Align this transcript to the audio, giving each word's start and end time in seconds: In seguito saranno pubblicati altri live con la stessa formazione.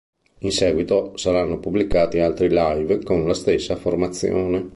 In 0.39 0.49
seguito 0.51 1.15
saranno 1.15 1.59
pubblicati 1.59 2.17
altri 2.17 2.47
live 2.49 3.03
con 3.03 3.27
la 3.27 3.35
stessa 3.35 3.75
formazione. 3.75 4.69